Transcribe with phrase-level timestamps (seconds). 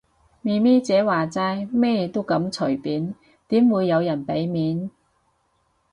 [0.41, 3.13] 咪咪姐話齋，咩都咁隨便，
[3.49, 4.89] 點會有人俾面